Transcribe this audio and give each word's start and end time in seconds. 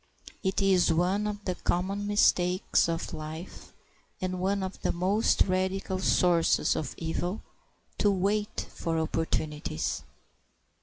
It 0.41 0.63
is 0.63 0.91
one 0.91 1.27
of 1.27 1.45
the 1.45 1.53
common 1.53 2.07
mistakes 2.07 2.89
of 2.89 3.13
life, 3.13 3.71
and 4.19 4.39
one 4.39 4.63
of 4.63 4.81
the 4.81 4.91
most 4.91 5.43
radical 5.43 5.99
sources 5.99 6.75
of 6.75 6.95
evil, 6.97 7.43
to 7.99 8.09
wait 8.09 8.65
for 8.73 8.97
opportunities. 8.97 10.01